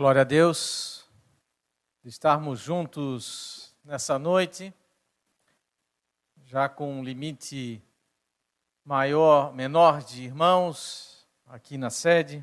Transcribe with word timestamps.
Glória 0.00 0.22
a 0.22 0.24
Deus, 0.24 1.06
de 2.02 2.08
estarmos 2.08 2.58
juntos 2.58 3.76
nessa 3.84 4.18
noite, 4.18 4.72
já 6.46 6.70
com 6.70 6.90
um 6.90 7.04
limite 7.04 7.82
maior, 8.82 9.52
menor 9.52 10.02
de 10.02 10.22
irmãos 10.22 11.28
aqui 11.46 11.76
na 11.76 11.90
sede, 11.90 12.42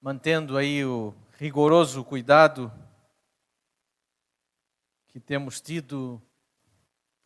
mantendo 0.00 0.56
aí 0.56 0.84
o 0.84 1.12
rigoroso 1.32 2.04
cuidado 2.04 2.72
que 5.08 5.18
temos 5.18 5.60
tido 5.60 6.22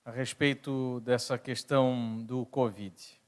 a 0.02 0.10
respeito 0.10 0.98
dessa 1.00 1.36
questão 1.36 2.24
do 2.24 2.46
Covid. 2.46 3.20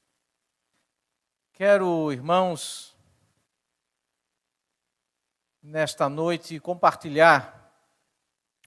Quero, 1.53 2.11
irmãos, 2.11 2.97
nesta 5.69 6.09
noite 6.09 6.59
compartilhar 6.59 7.71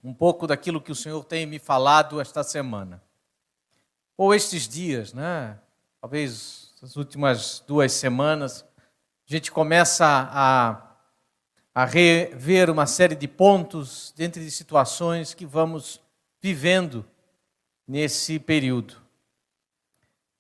um 0.05 0.15
pouco 0.15 0.47
daquilo 0.47 0.80
que 0.80 0.93
o 0.93 0.95
Senhor 0.95 1.24
tem 1.24 1.45
me 1.45 1.59
falado 1.59 2.20
esta 2.20 2.45
semana. 2.45 3.02
Ou 4.16 4.33
estes 4.33 4.69
dias, 4.69 5.12
né? 5.12 5.59
Talvez 6.01 6.73
as 6.80 6.95
últimas 6.95 7.59
duas 7.66 7.93
semanas, 7.93 8.65
a 9.29 9.33
gente 9.33 9.51
começa 9.51 10.07
a, 10.07 10.95
a 11.74 11.84
rever 11.84 12.70
uma 12.70 12.87
série 12.87 13.16
de 13.16 13.27
pontos 13.27 14.15
dentro 14.16 14.41
de 14.41 14.51
situações 14.51 15.34
que 15.34 15.45
vamos 15.45 16.01
vivendo 16.41 17.05
nesse 17.87 18.38
período. 18.38 18.95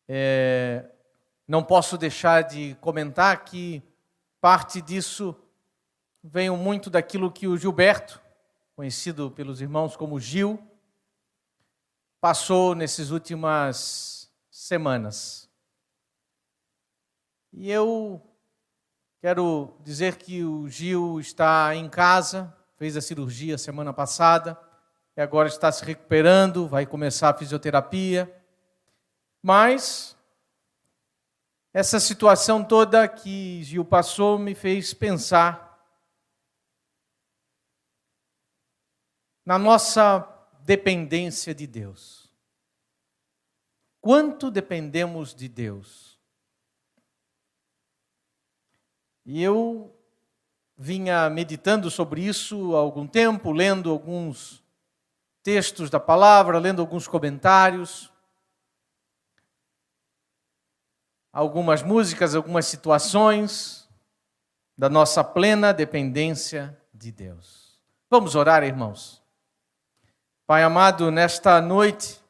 É, 0.08 0.84
não 1.48 1.64
posso 1.64 1.98
deixar 1.98 2.42
de 2.42 2.76
comentar 2.80 3.44
que 3.44 3.82
parte 4.40 4.80
disso 4.80 5.36
vem 6.22 6.48
muito 6.50 6.88
daquilo 6.88 7.32
que 7.32 7.48
o 7.48 7.56
Gilberto, 7.56 8.20
conhecido 8.76 9.30
pelos 9.30 9.60
irmãos 9.60 9.96
como 9.96 10.20
Gil, 10.20 10.62
passou 12.20 12.74
nessas 12.74 13.10
últimas 13.10 14.32
semanas. 14.50 15.50
E 17.52 17.70
eu 17.70 18.22
quero 19.20 19.76
dizer 19.80 20.16
que 20.16 20.44
o 20.44 20.68
Gil 20.68 21.18
está 21.18 21.74
em 21.74 21.88
casa, 21.88 22.56
fez 22.76 22.96
a 22.96 23.00
cirurgia 23.00 23.58
semana 23.58 23.92
passada 23.92 24.58
e 25.16 25.20
agora 25.20 25.48
está 25.48 25.70
se 25.72 25.84
recuperando, 25.84 26.68
vai 26.68 26.86
começar 26.86 27.30
a 27.30 27.34
fisioterapia. 27.34 28.32
Mas 29.42 30.16
essa 31.74 31.98
situação 31.98 32.62
toda 32.62 33.08
que 33.08 33.62
Gil 33.64 33.84
passou 33.84 34.38
me 34.38 34.54
fez 34.54 34.94
pensar 34.94 35.71
na 39.44 39.58
nossa 39.58 40.28
dependência 40.60 41.54
de 41.54 41.66
Deus. 41.66 42.30
Quanto 44.00 44.50
dependemos 44.50 45.34
de 45.34 45.48
Deus? 45.48 46.18
E 49.24 49.40
eu 49.42 49.96
vinha 50.76 51.30
meditando 51.30 51.90
sobre 51.90 52.24
isso 52.24 52.74
há 52.74 52.80
algum 52.80 53.06
tempo, 53.06 53.52
lendo 53.52 53.90
alguns 53.90 54.62
textos 55.42 55.88
da 55.88 56.00
palavra, 56.00 56.58
lendo 56.58 56.80
alguns 56.80 57.06
comentários, 57.06 58.12
algumas 61.32 61.82
músicas, 61.82 62.34
algumas 62.34 62.66
situações 62.66 63.88
da 64.76 64.88
nossa 64.88 65.22
plena 65.22 65.72
dependência 65.72 66.76
de 66.92 67.12
Deus. 67.12 67.80
Vamos 68.10 68.34
orar, 68.34 68.64
irmãos. 68.64 69.21
Pai 70.46 70.62
amado, 70.62 71.10
nesta 71.10 71.60
noite 71.60 72.20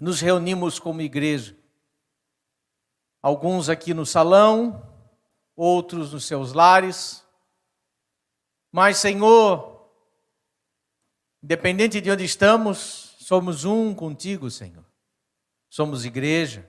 nos 0.00 0.20
reunimos 0.20 0.78
como 0.78 1.00
igreja. 1.00 1.56
Alguns 3.20 3.68
aqui 3.68 3.94
no 3.94 4.04
salão, 4.04 4.82
outros 5.54 6.12
nos 6.12 6.24
seus 6.26 6.52
lares. 6.52 7.24
Mas, 8.72 8.96
Senhor, 8.98 9.72
Independente 11.42 12.00
de 12.00 12.08
onde 12.08 12.24
estamos, 12.24 13.16
somos 13.18 13.64
um 13.64 13.92
contigo, 13.92 14.48
Senhor. 14.48 14.84
Somos 15.68 16.04
igreja. 16.04 16.68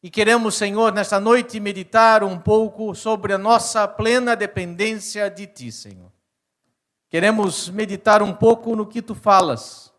E 0.00 0.08
queremos, 0.08 0.54
Senhor, 0.54 0.92
nesta 0.92 1.18
noite 1.18 1.58
meditar 1.58 2.22
um 2.22 2.38
pouco 2.38 2.94
sobre 2.94 3.32
a 3.32 3.38
nossa 3.38 3.88
plena 3.88 4.36
dependência 4.36 5.28
de 5.28 5.48
Ti, 5.48 5.72
Senhor. 5.72 6.12
Queremos 7.12 7.68
meditar 7.68 8.22
um 8.22 8.34
pouco 8.34 8.74
no 8.74 8.88
que 8.88 9.02
Tu 9.02 9.14
falas. 9.14 9.92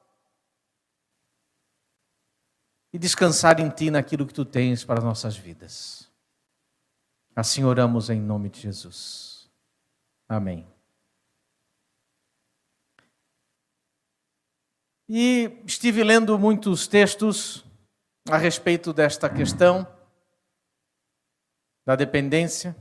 E 2.91 2.97
descansar 2.97 3.59
em 3.59 3.69
Ti 3.69 3.91
naquilo 3.91 4.25
que 4.25 4.33
Tu 4.33 4.43
tens 4.43 4.83
para 4.83 4.97
as 4.97 5.05
nossas 5.05 5.37
vidas. 5.37 6.11
Assim 7.35 7.63
oramos 7.63 8.09
em 8.09 8.19
nome 8.19 8.49
de 8.49 8.61
Jesus. 8.61 9.47
Amém. 10.27 10.67
E 15.07 15.61
estive 15.67 16.03
lendo 16.03 16.39
muitos 16.39 16.87
textos 16.87 17.63
a 18.27 18.37
respeito 18.37 18.91
desta 18.91 19.29
questão 19.29 19.87
da 21.85 21.95
dependência. 21.95 22.75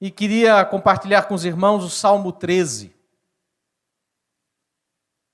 E 0.00 0.10
queria 0.10 0.64
compartilhar 0.64 1.24
com 1.24 1.34
os 1.34 1.44
irmãos 1.44 1.84
o 1.84 1.90
Salmo 1.90 2.32
13. 2.32 2.94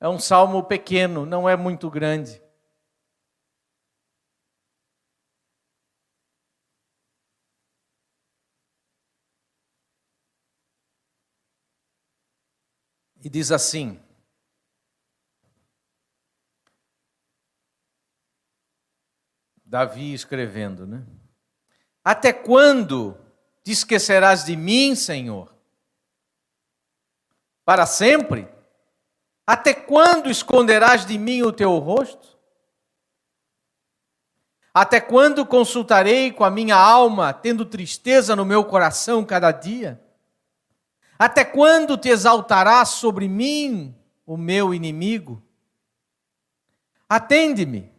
É 0.00 0.08
um 0.08 0.18
salmo 0.18 0.62
pequeno, 0.64 1.24
não 1.24 1.48
é 1.48 1.56
muito 1.56 1.88
grande. 1.88 2.42
E 13.22 13.28
diz 13.28 13.50
assim: 13.50 14.00
Davi 19.64 20.12
escrevendo, 20.12 20.86
né? 20.86 21.04
Até 22.04 22.32
quando 22.32 23.25
te 23.66 23.72
esquecerás 23.72 24.44
de 24.44 24.54
mim, 24.56 24.94
Senhor? 24.94 25.52
Para 27.64 27.84
sempre? 27.84 28.46
Até 29.44 29.74
quando 29.74 30.30
esconderás 30.30 31.04
de 31.04 31.18
mim 31.18 31.42
o 31.42 31.52
teu 31.52 31.76
rosto? 31.78 32.38
Até 34.72 35.00
quando 35.00 35.44
consultarei 35.44 36.30
com 36.30 36.44
a 36.44 36.50
minha 36.50 36.76
alma, 36.76 37.32
tendo 37.32 37.64
tristeza 37.64 38.36
no 38.36 38.44
meu 38.44 38.64
coração 38.64 39.24
cada 39.24 39.50
dia? 39.50 40.00
Até 41.18 41.44
quando 41.44 41.98
te 41.98 42.08
exaltarás 42.08 42.90
sobre 42.90 43.26
mim, 43.26 43.92
o 44.24 44.36
meu 44.36 44.72
inimigo? 44.72 45.42
Atende-me, 47.08 47.92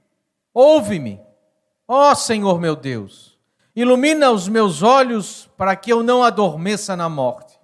ouve-me 0.54 1.20
Ó 1.86 2.16
Senhor 2.16 2.58
meu 2.58 2.74
Deus, 2.74 3.37
ilumina 3.78 4.32
os 4.32 4.48
meus 4.48 4.82
olhos 4.82 5.48
para 5.56 5.76
que 5.76 5.94
eu 5.94 6.02
não 6.02 6.24
adormeça 6.24 6.96
na 6.96 7.08
morte, 7.08 7.60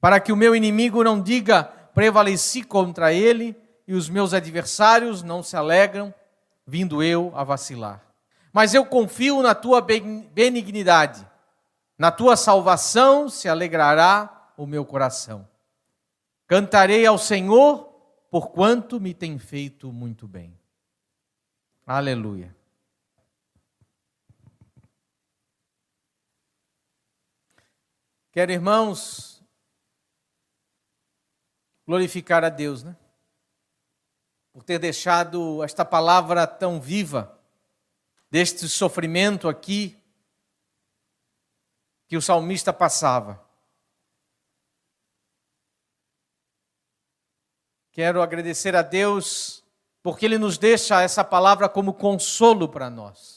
para 0.00 0.18
que 0.18 0.32
o 0.32 0.36
meu 0.36 0.52
inimigo 0.52 1.04
não 1.04 1.22
diga 1.22 1.62
prevaleci 1.62 2.64
contra 2.64 3.12
ele 3.12 3.54
e 3.86 3.94
os 3.94 4.08
meus 4.08 4.34
adversários 4.34 5.22
não 5.22 5.44
se 5.44 5.56
alegram, 5.56 6.12
vindo 6.66 7.04
eu 7.04 7.30
a 7.36 7.44
vacilar. 7.44 8.02
Mas 8.52 8.74
eu 8.74 8.84
confio 8.84 9.42
na 9.42 9.54
tua 9.54 9.80
benignidade, 9.80 11.24
na 11.96 12.10
tua 12.10 12.36
salvação 12.36 13.28
se 13.28 13.48
alegrará 13.48 14.50
o 14.56 14.66
meu 14.66 14.84
coração. 14.84 15.46
Cantarei 16.48 17.06
ao 17.06 17.16
Senhor, 17.16 17.84
porquanto 18.28 19.00
me 19.00 19.14
tem 19.14 19.38
feito 19.38 19.92
muito 19.92 20.26
bem. 20.26 20.52
Aleluia. 21.86 22.55
Quero, 28.36 28.52
irmãos, 28.52 29.42
glorificar 31.86 32.44
a 32.44 32.50
Deus, 32.50 32.82
né? 32.84 32.94
Por 34.52 34.62
ter 34.62 34.78
deixado 34.78 35.64
esta 35.64 35.86
palavra 35.86 36.46
tão 36.46 36.78
viva, 36.78 37.40
deste 38.30 38.68
sofrimento 38.68 39.48
aqui 39.48 39.98
que 42.08 42.14
o 42.14 42.20
salmista 42.20 42.74
passava. 42.74 43.42
Quero 47.90 48.20
agradecer 48.20 48.76
a 48.76 48.82
Deus 48.82 49.64
porque 50.02 50.26
Ele 50.26 50.36
nos 50.36 50.58
deixa 50.58 51.00
essa 51.00 51.24
palavra 51.24 51.70
como 51.70 51.94
consolo 51.94 52.68
para 52.68 52.90
nós. 52.90 53.35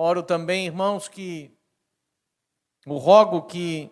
Oro 0.00 0.22
também, 0.22 0.66
irmãos, 0.66 1.08
que 1.08 1.52
o 2.86 2.98
rogo 2.98 3.42
que 3.42 3.90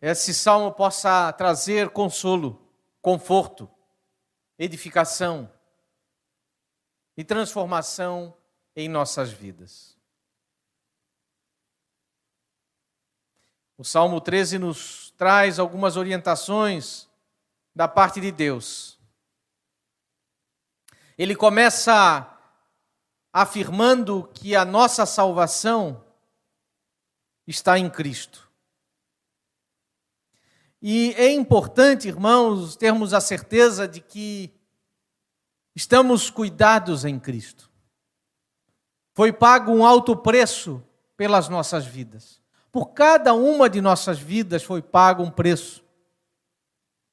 esse 0.00 0.34
salmo 0.34 0.72
possa 0.72 1.32
trazer 1.32 1.90
consolo, 1.90 2.60
conforto, 3.00 3.70
edificação 4.58 5.48
e 7.16 7.22
transformação 7.22 8.36
em 8.74 8.88
nossas 8.88 9.30
vidas. 9.30 9.96
O 13.78 13.84
Salmo 13.84 14.20
13 14.20 14.58
nos 14.58 15.12
traz 15.12 15.60
algumas 15.60 15.96
orientações 15.96 17.08
da 17.72 17.86
parte 17.86 18.20
de 18.20 18.32
Deus. 18.32 18.98
Ele 21.16 21.36
começa 21.36 22.33
afirmando 23.36 24.30
que 24.32 24.54
a 24.54 24.64
nossa 24.64 25.04
salvação 25.04 26.04
está 27.44 27.76
em 27.76 27.90
Cristo. 27.90 28.48
E 30.80 31.12
é 31.14 31.32
importante, 31.32 32.06
irmãos, 32.06 32.76
termos 32.76 33.12
a 33.12 33.20
certeza 33.20 33.88
de 33.88 34.00
que 34.00 34.54
estamos 35.74 36.30
cuidados 36.30 37.04
em 37.04 37.18
Cristo. 37.18 37.68
Foi 39.14 39.32
pago 39.32 39.72
um 39.72 39.84
alto 39.84 40.16
preço 40.16 40.80
pelas 41.16 41.48
nossas 41.48 41.84
vidas. 41.84 42.40
Por 42.70 42.92
cada 42.92 43.34
uma 43.34 43.68
de 43.68 43.80
nossas 43.80 44.16
vidas 44.16 44.62
foi 44.62 44.80
pago 44.80 45.24
um 45.24 45.30
preço, 45.30 45.84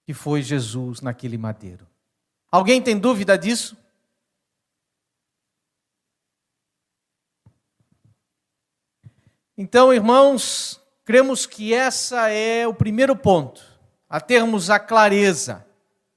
que 0.05 0.13
foi 0.13 0.43
Jesus 0.43 1.01
naquele 1.01 1.37
madeiro. 1.37 1.87
Alguém 2.51 2.79
tem 2.79 2.99
dúvida 2.99 3.35
disso? 3.37 3.80
Então, 9.57 9.93
irmãos, 9.93 10.81
cremos 11.03 11.45
que 11.45 11.73
essa 11.73 12.29
é 12.29 12.67
o 12.67 12.73
primeiro 12.73 13.15
ponto, 13.15 13.61
a 14.09 14.19
termos 14.19 14.69
a 14.69 14.79
clareza 14.79 15.65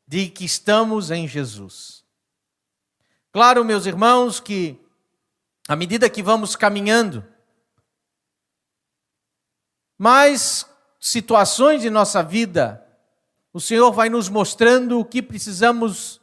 de 0.06 0.28
que 0.28 0.44
estamos 0.44 1.10
em 1.10 1.26
Jesus. 1.26 2.04
Claro, 3.32 3.64
meus 3.64 3.86
irmãos, 3.86 4.38
que 4.38 4.80
à 5.66 5.74
medida 5.74 6.10
que 6.10 6.22
vamos 6.22 6.54
caminhando, 6.54 7.24
mas 9.98 10.66
situações 11.00 11.82
de 11.82 11.90
nossa 11.90 12.22
vida, 12.22 12.86
o 13.52 13.60
Senhor 13.60 13.92
vai 13.92 14.08
nos 14.08 14.28
mostrando 14.28 14.98
o 14.98 15.04
que 15.04 15.22
precisamos 15.22 16.20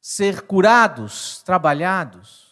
ser 0.00 0.42
curados, 0.42 1.42
trabalhados. 1.44 2.51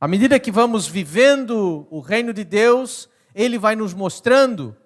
À 0.00 0.06
medida 0.06 0.38
que 0.38 0.52
vamos 0.52 0.86
vivendo 0.86 1.88
o 1.90 1.98
reino 1.98 2.32
de 2.32 2.44
Deus, 2.44 3.08
Ele 3.34 3.58
vai 3.58 3.74
nos 3.74 3.92
mostrando 3.92 4.76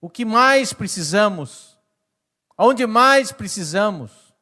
o 0.00 0.10
que 0.10 0.24
mais 0.24 0.72
precisamos, 0.72 1.78
aonde 2.56 2.84
mais 2.84 3.30
precisamos 3.30 4.34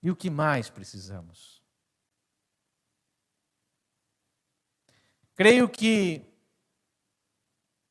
e 0.00 0.10
o 0.10 0.14
que 0.14 0.30
mais 0.30 0.70
precisamos. 0.70 1.60
Creio 5.34 5.68
que 5.68 6.24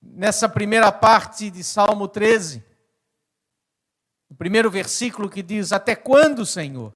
nessa 0.01 0.47
primeira 0.47 0.93
parte 0.93 1.49
de 1.49 1.61
Salmo 1.61 2.07
13, 2.07 2.63
o 4.29 4.35
primeiro 4.35 4.71
versículo 4.71 5.29
que 5.29 5.43
diz: 5.43 5.73
Até 5.73 5.93
quando, 5.93 6.45
Senhor? 6.45 6.93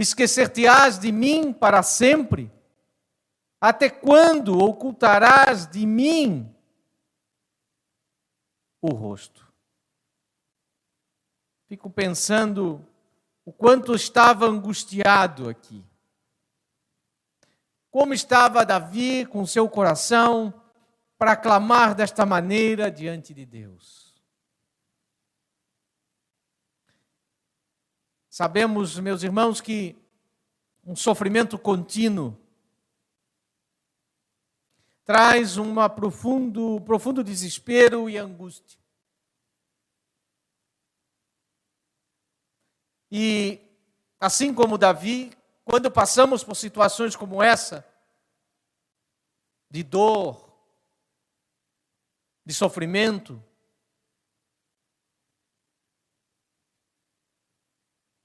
Esquecer-te-ás 0.00 0.98
de 0.98 1.12
mim 1.12 1.52
para 1.52 1.82
sempre? 1.82 2.50
Até 3.60 3.90
quando 3.90 4.58
ocultarás 4.58 5.66
de 5.66 5.84
mim 5.84 6.50
o 8.80 8.94
rosto? 8.94 9.46
Fico 11.68 11.90
pensando 11.90 12.82
o 13.44 13.52
quanto 13.52 13.94
estava 13.94 14.46
angustiado 14.46 15.50
aqui. 15.50 15.84
Como 17.90 18.14
estava 18.14 18.64
Davi 18.64 19.26
com 19.26 19.44
seu 19.44 19.68
coração 19.68 20.54
para 21.18 21.36
clamar 21.36 21.94
desta 21.94 22.24
maneira 22.24 22.90
diante 22.90 23.34
de 23.34 23.44
Deus? 23.44 24.09
Sabemos, 28.30 28.96
meus 29.00 29.24
irmãos, 29.24 29.60
que 29.60 29.96
um 30.84 30.94
sofrimento 30.94 31.58
contínuo 31.58 32.38
traz 35.04 35.56
um 35.56 35.74
profundo, 35.88 36.80
profundo 36.82 37.24
desespero 37.24 38.08
e 38.08 38.16
angústia. 38.16 38.78
E 43.10 43.60
assim 44.20 44.54
como 44.54 44.78
Davi, 44.78 45.36
quando 45.64 45.90
passamos 45.90 46.44
por 46.44 46.54
situações 46.54 47.16
como 47.16 47.42
essa, 47.42 47.84
de 49.68 49.82
dor, 49.82 50.56
de 52.46 52.54
sofrimento, 52.54 53.42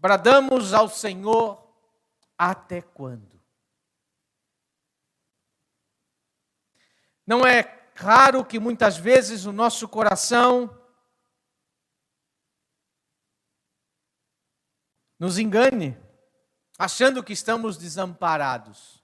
bradamos 0.05 0.71
ao 0.71 0.87
Senhor 0.87 1.67
até 2.37 2.79
quando? 2.79 3.41
Não 7.25 7.43
é 7.43 7.89
raro 7.95 8.45
que 8.45 8.59
muitas 8.59 8.97
vezes 8.97 9.45
o 9.45 9.51
nosso 9.51 9.87
coração 9.87 10.79
nos 15.17 15.39
engane 15.39 15.97
achando 16.77 17.23
que 17.23 17.33
estamos 17.33 17.75
desamparados. 17.75 19.03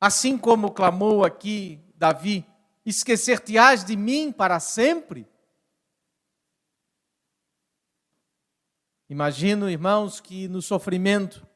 Assim 0.00 0.38
como 0.38 0.70
clamou 0.70 1.24
aqui 1.24 1.84
Davi: 1.96 2.46
Esquecer-te-ás 2.84 3.84
de 3.84 3.96
mim 3.96 4.30
para 4.30 4.60
sempre? 4.60 5.28
Imagino, 9.08 9.70
irmãos, 9.70 10.20
que 10.20 10.48
no 10.48 10.60
sofrimento, 10.60 11.46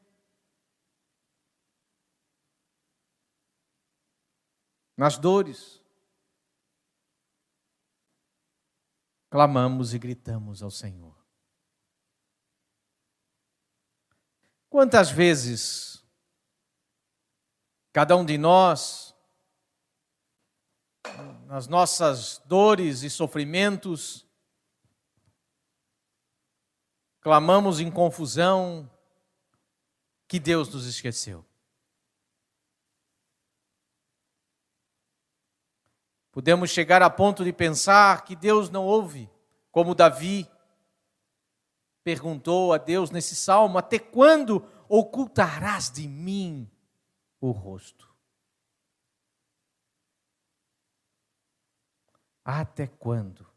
nas 4.95 5.17
dores, 5.17 5.81
clamamos 9.29 9.93
e 9.93 9.99
gritamos 9.99 10.63
ao 10.63 10.71
Senhor. 10.71 11.19
Quantas 14.69 15.11
vezes 15.11 16.01
cada 17.91 18.15
um 18.15 18.25
de 18.25 18.37
nós, 18.37 19.13
nas 21.45 21.67
nossas 21.67 22.37
dores 22.45 23.03
e 23.03 23.09
sofrimentos, 23.09 24.25
clamamos 27.21 27.79
em 27.79 27.89
confusão 27.89 28.89
que 30.27 30.39
Deus 30.39 30.73
nos 30.73 30.85
esqueceu. 30.85 31.45
Podemos 36.31 36.69
chegar 36.69 37.01
a 37.01 37.09
ponto 37.09 37.43
de 37.43 37.53
pensar 37.53 38.23
que 38.23 38.35
Deus 38.35 38.69
não 38.69 38.85
ouve, 38.85 39.29
como 39.69 39.93
Davi 39.93 40.49
perguntou 42.03 42.73
a 42.73 42.77
Deus 42.77 43.11
nesse 43.11 43.35
salmo: 43.35 43.77
Até 43.77 43.99
quando 43.99 44.65
ocultarás 44.87 45.91
de 45.91 46.07
mim 46.07 46.71
o 47.39 47.51
rosto? 47.51 48.09
Até 52.43 52.87
quando? 52.87 53.50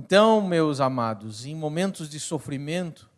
Então, 0.00 0.40
meus 0.40 0.78
amados, 0.78 1.44
em 1.44 1.56
momentos 1.56 2.08
de 2.08 2.20
sofrimento, 2.20 3.10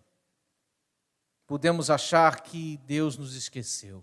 podemos 1.47 1.91
achar 1.91 2.41
que 2.41 2.79
Deus 2.87 3.19
nos 3.19 3.35
esqueceu. 3.35 4.03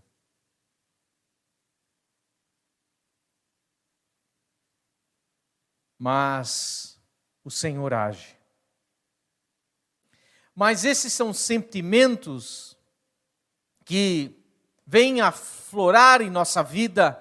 Mas 5.98 7.02
o 7.44 7.50
Senhor 7.50 7.96
age. 7.96 8.38
Mas 10.54 10.86
esses 10.86 11.12
são 11.12 11.34
sentimentos 11.34 12.78
que 13.86 14.40
vêm 14.86 15.20
aflorar 15.20 16.22
em 16.22 16.30
nossa 16.30 16.62
vida, 16.62 17.20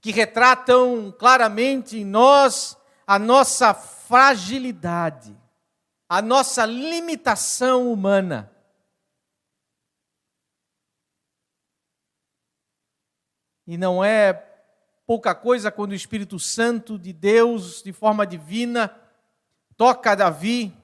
que 0.00 0.10
retratam 0.10 1.12
claramente 1.12 1.98
em 1.98 2.06
nós 2.06 2.74
a 3.06 3.18
nossa 3.18 3.72
fragilidade, 3.72 5.36
a 6.08 6.20
nossa 6.20 6.66
limitação 6.66 7.92
humana. 7.92 8.52
E 13.66 13.76
não 13.76 14.04
é 14.04 14.32
pouca 15.06 15.34
coisa 15.34 15.70
quando 15.70 15.92
o 15.92 15.96
Espírito 15.96 16.38
Santo 16.38 16.98
de 16.98 17.12
Deus, 17.12 17.82
de 17.82 17.92
forma 17.92 18.26
divina, 18.26 18.88
toca 19.76 20.16
Davi, 20.16 20.76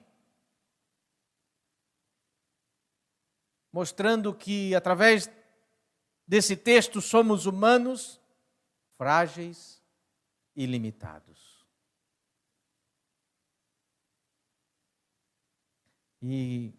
mostrando 3.73 4.35
que 4.35 4.75
através 4.75 5.31
desse 6.27 6.57
texto 6.57 7.01
somos 7.01 7.47
humanos, 7.47 8.21
frágeis 8.97 9.83
e 10.55 10.67
limitados. 10.67 11.52
E 16.23 16.73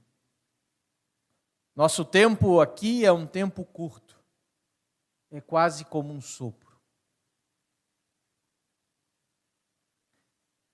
nosso 1.76 2.06
tempo 2.06 2.62
aqui 2.62 3.04
é 3.04 3.12
um 3.12 3.28
tempo 3.28 3.66
curto 3.66 4.14
é 5.34 5.42
quase 5.42 5.84
como 5.86 6.14
um 6.14 6.22
sopro. 6.22 6.80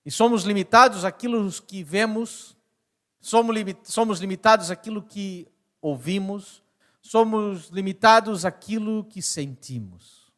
E 0.05 0.11
somos 0.11 0.43
limitados 0.43 1.05
àquilo 1.05 1.49
que 1.61 1.81
vemos, 1.81 2.57
somos 3.21 4.19
limitados 4.19 4.69
àquilo 4.69 5.01
que 5.01 5.47
ouvimos, 5.81 6.61
somos 7.01 7.69
limitados 7.69 8.43
àquilo 8.43 9.05
que 9.05 9.21
sentimos. 9.21 10.29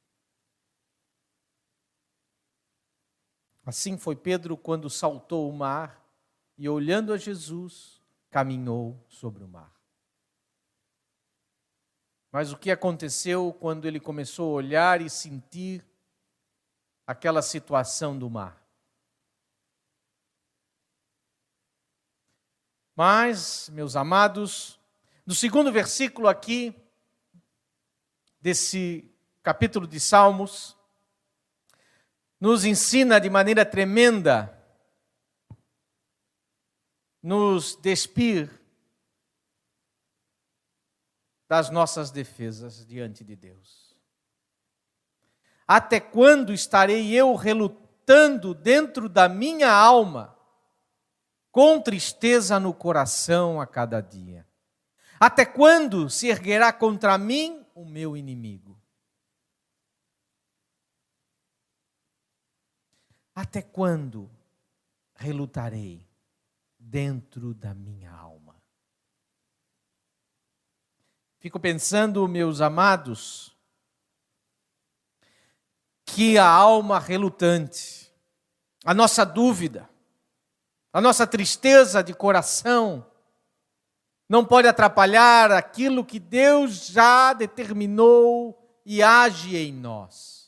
Assim 3.65 3.97
foi 3.97 4.15
Pedro 4.15 4.55
quando 4.57 4.89
saltou 4.89 5.49
o 5.49 5.53
mar 5.53 6.03
e, 6.57 6.67
olhando 6.69 7.13
a 7.13 7.17
Jesus, 7.17 8.00
caminhou 8.31 9.05
sobre 9.07 9.43
o 9.43 9.47
mar. 9.47 9.71
Mas 12.31 12.53
o 12.53 12.57
que 12.57 12.71
aconteceu 12.71 13.53
quando 13.59 13.85
ele 13.85 13.99
começou 13.99 14.51
a 14.51 14.55
olhar 14.55 15.01
e 15.01 15.09
sentir 15.09 15.85
aquela 17.05 17.41
situação 17.41 18.17
do 18.17 18.29
mar? 18.29 18.65
Mas, 22.95 23.69
meus 23.73 23.97
amados, 23.97 24.79
no 25.25 25.35
segundo 25.35 25.71
versículo 25.71 26.27
aqui, 26.27 26.73
desse 28.39 29.13
capítulo 29.43 29.85
de 29.85 29.99
Salmos, 29.99 30.77
nos 32.39 32.63
ensina 32.63 33.19
de 33.19 33.29
maneira 33.29 33.65
tremenda, 33.65 34.57
nos 37.21 37.75
despir 37.75 38.49
das 41.47 41.69
nossas 41.69 42.11
defesas 42.11 42.85
diante 42.85 43.23
de 43.23 43.35
Deus. 43.35 43.95
Até 45.67 45.99
quando 45.99 46.53
estarei 46.53 47.13
eu 47.13 47.35
relutando 47.35 48.53
dentro 48.53 49.07
da 49.07 49.29
minha 49.29 49.71
alma, 49.71 50.37
com 51.51 51.81
tristeza 51.81 52.59
no 52.59 52.73
coração 52.73 53.59
a 53.59 53.67
cada 53.67 54.01
dia? 54.01 54.47
Até 55.19 55.45
quando 55.45 56.09
se 56.09 56.27
erguerá 56.27 56.73
contra 56.73 57.17
mim 57.17 57.65
o 57.75 57.85
meu 57.85 58.17
inimigo? 58.17 58.81
Até 63.35 63.61
quando 63.61 64.29
relutarei 65.15 66.10
dentro 66.81 67.53
da 67.53 67.73
minha 67.73 68.11
alma? 68.11 68.55
Fico 71.39 71.59
pensando, 71.59 72.27
meus 72.27 72.61
amados, 72.61 73.55
que 76.05 76.37
a 76.37 76.47
alma 76.47 76.99
relutante, 76.99 78.11
a 78.83 78.93
nossa 78.93 79.25
dúvida, 79.25 79.89
a 80.91 80.99
nossa 80.99 81.25
tristeza 81.25 82.03
de 82.03 82.13
coração, 82.13 83.05
não 84.27 84.45
pode 84.45 84.67
atrapalhar 84.67 85.51
aquilo 85.51 86.05
que 86.05 86.19
Deus 86.19 86.87
já 86.87 87.33
determinou 87.33 88.81
e 88.85 89.01
age 89.03 89.57
em 89.57 89.73
nós. 89.73 90.40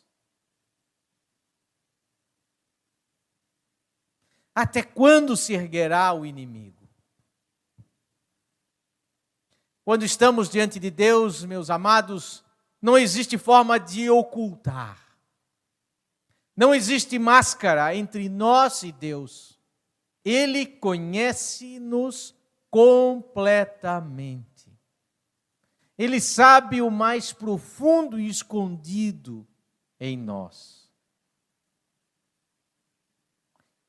Até 4.55 4.83
quando 4.83 5.36
se 5.36 5.53
erguerá 5.53 6.13
o 6.13 6.25
inimigo? 6.25 6.88
Quando 9.83 10.05
estamos 10.05 10.50
diante 10.50 10.79
de 10.79 10.89
Deus, 10.89 11.43
meus 11.43 11.69
amados, 11.69 12.43
não 12.81 12.98
existe 12.98 13.38
forma 13.38 13.77
de 13.79 14.10
ocultar. 14.10 15.03
Não 16.55 16.74
existe 16.74 17.19
máscara 17.19 17.93
entre 17.95 18.29
nós 18.29 18.83
e 18.83 18.91
Deus. 18.91 19.60
Ele 20.24 20.65
conhece-nos 20.65 22.33
completamente. 22.69 24.72
Ele 25.98 26.22
sabe 26.22 26.81
o 26.81 26.89
mais 26.89 27.33
profundo 27.33 28.19
e 28.19 28.27
escondido 28.27 29.48
em 30.00 30.17
nós. 30.17 30.83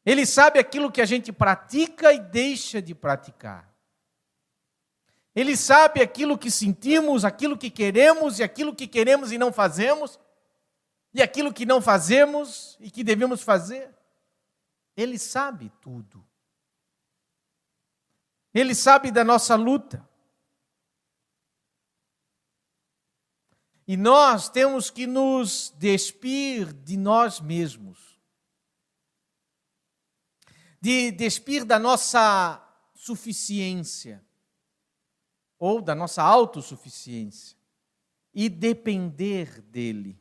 Ele 0.04 0.26
sabe 0.26 0.58
aquilo 0.58 0.92
que 0.92 1.00
a 1.00 1.06
gente 1.06 1.32
pratica 1.32 2.12
e 2.12 2.18
deixa 2.18 2.82
de 2.82 2.94
praticar. 2.94 3.72
Ele 5.34 5.56
sabe 5.56 6.00
aquilo 6.00 6.38
que 6.38 6.50
sentimos, 6.50 7.24
aquilo 7.24 7.58
que 7.58 7.70
queremos 7.70 8.38
e 8.38 8.42
aquilo 8.42 8.74
que 8.74 8.86
queremos 8.86 9.32
e 9.32 9.38
não 9.38 9.52
fazemos, 9.52 10.18
e 11.12 11.20
aquilo 11.20 11.52
que 11.52 11.66
não 11.66 11.80
fazemos 11.80 12.76
e 12.78 12.90
que 12.90 13.02
devemos 13.02 13.42
fazer. 13.42 13.92
Ele 14.96 15.18
sabe 15.18 15.72
tudo. 15.80 16.24
Ele 18.52 18.74
sabe 18.74 19.10
da 19.10 19.24
nossa 19.24 19.56
luta. 19.56 20.08
E 23.86 23.96
nós 23.96 24.48
temos 24.48 24.88
que 24.90 25.06
nos 25.06 25.74
despir 25.76 26.72
de 26.72 26.96
nós 26.96 27.40
mesmos, 27.40 28.13
de 30.84 31.10
despir 31.10 31.64
da 31.64 31.78
nossa 31.78 32.62
suficiência 32.92 34.22
ou 35.58 35.80
da 35.80 35.94
nossa 35.94 36.22
autossuficiência 36.22 37.56
e 38.34 38.50
depender 38.50 39.62
dele. 39.62 40.20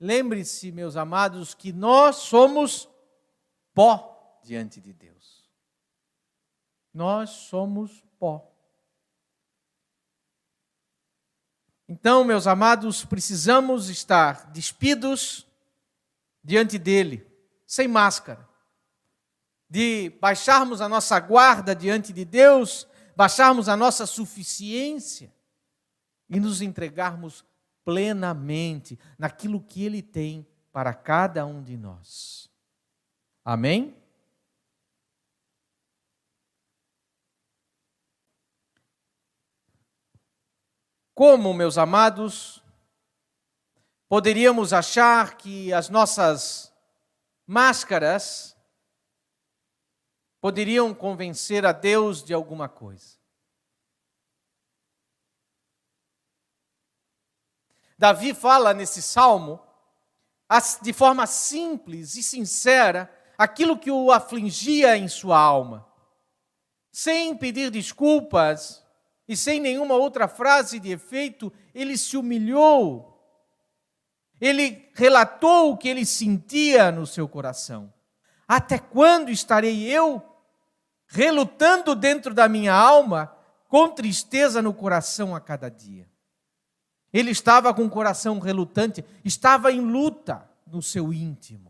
Lembre-se, 0.00 0.72
meus 0.72 0.96
amados, 0.96 1.54
que 1.54 1.72
nós 1.72 2.16
somos 2.16 2.88
pó 3.72 4.40
diante 4.42 4.80
de 4.80 4.92
Deus. 4.92 5.48
Nós 6.92 7.30
somos 7.30 8.04
pó. 8.18 8.52
Então, 11.88 12.24
meus 12.24 12.48
amados, 12.48 13.04
precisamos 13.04 13.88
estar 13.88 14.50
despidos 14.50 15.46
diante 16.42 16.78
dele, 16.78 17.27
sem 17.68 17.86
máscara 17.86 18.48
de 19.68 20.08
baixarmos 20.20 20.80
a 20.80 20.88
nossa 20.88 21.20
guarda 21.20 21.76
diante 21.76 22.12
de 22.12 22.24
Deus, 22.24 22.88
baixarmos 23.14 23.68
a 23.68 23.76
nossa 23.76 24.06
suficiência 24.06 25.30
e 26.30 26.40
nos 26.40 26.62
entregarmos 26.62 27.44
plenamente 27.84 28.98
naquilo 29.18 29.60
que 29.60 29.84
Ele 29.84 30.00
tem 30.00 30.46
para 30.72 30.94
cada 30.94 31.44
um 31.44 31.62
de 31.62 31.76
nós. 31.76 32.50
Amém? 33.44 33.94
Como, 41.14 41.52
meus 41.52 41.76
amados, 41.76 42.62
poderíamos 44.08 44.72
achar 44.72 45.36
que 45.36 45.72
as 45.72 45.90
nossas 45.90 46.72
máscaras 47.48 48.54
poderiam 50.38 50.94
convencer 50.94 51.64
a 51.64 51.72
Deus 51.72 52.22
de 52.22 52.34
alguma 52.34 52.68
coisa. 52.68 53.16
Davi 57.96 58.34
fala 58.34 58.74
nesse 58.74 59.00
salmo, 59.00 59.58
de 60.82 60.92
forma 60.92 61.26
simples 61.26 62.16
e 62.16 62.22
sincera, 62.22 63.10
aquilo 63.38 63.78
que 63.78 63.90
o 63.90 64.12
afligia 64.12 64.96
em 64.98 65.08
sua 65.08 65.38
alma, 65.38 65.90
sem 66.92 67.34
pedir 67.34 67.70
desculpas 67.70 68.86
e 69.26 69.34
sem 69.34 69.58
nenhuma 69.58 69.94
outra 69.94 70.28
frase 70.28 70.78
de 70.78 70.92
efeito, 70.92 71.50
ele 71.74 71.96
se 71.96 72.16
humilhou. 72.16 73.17
Ele 74.40 74.90
relatou 74.94 75.72
o 75.72 75.76
que 75.76 75.88
ele 75.88 76.06
sentia 76.06 76.92
no 76.92 77.06
seu 77.06 77.28
coração 77.28 77.92
Até 78.46 78.78
quando 78.78 79.30
estarei 79.30 79.84
eu 79.84 80.22
relutando 81.06 81.94
dentro 81.94 82.32
da 82.32 82.48
minha 82.48 82.74
alma, 82.74 83.34
com 83.66 83.88
tristeza 83.88 84.62
no 84.62 84.72
coração 84.72 85.34
a 85.34 85.40
cada 85.40 85.68
dia? 85.68 86.08
Ele 87.12 87.30
estava 87.30 87.72
com 87.72 87.84
o 87.84 87.90
coração 87.90 88.38
relutante, 88.38 89.04
estava 89.24 89.72
em 89.72 89.80
luta 89.80 90.48
no 90.66 90.82
seu 90.82 91.12
íntimo. 91.12 91.68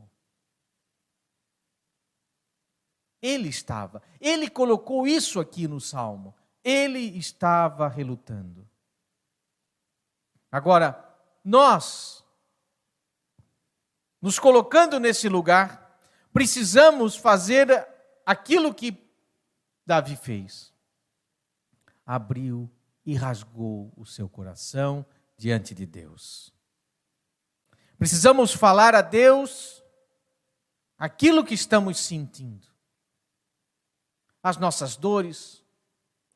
Ele 3.20 3.48
estava, 3.48 4.02
ele 4.20 4.48
colocou 4.48 5.06
isso 5.06 5.40
aqui 5.40 5.66
no 5.66 5.80
salmo. 5.80 6.34
Ele 6.62 6.98
estava 7.18 7.88
relutando. 7.88 8.68
Agora, 10.50 11.04
nós, 11.44 12.24
nos 14.20 14.38
colocando 14.38 14.98
nesse 14.98 15.28
lugar, 15.28 15.98
precisamos 16.32 17.16
fazer 17.16 17.86
aquilo 18.26 18.74
que 18.74 19.08
Davi 19.86 20.16
fez. 20.16 20.72
Abriu 22.04 22.70
e 23.04 23.14
rasgou 23.14 23.92
o 23.96 24.04
seu 24.04 24.28
coração 24.28 25.06
diante 25.36 25.74
de 25.74 25.86
Deus. 25.86 26.52
Precisamos 27.98 28.52
falar 28.52 28.94
a 28.94 29.02
Deus 29.02 29.82
aquilo 30.98 31.44
que 31.44 31.54
estamos 31.54 31.98
sentindo, 31.98 32.66
as 34.42 34.56
nossas 34.56 34.96
dores, 34.96 35.64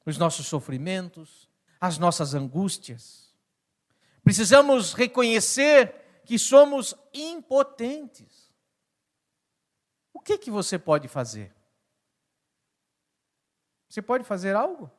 os 0.07 0.19
nossos 0.19 0.47
sofrimentos, 0.47 1.49
as 1.81 1.99
nossas 1.99 2.35
angústias. 2.35 3.33
Precisamos 4.25 4.93
reconhecer 4.93 6.02
que 6.25 6.39
somos 6.39 6.95
impotentes. 7.13 8.53
O 10.13 10.21
que 10.21 10.39
que 10.39 10.51
você 10.51 10.79
pode 10.79 11.09
fazer? 11.09 11.55
Você 13.89 14.01
pode 14.01 14.25
fazer 14.25 14.55
algo? 14.55 14.91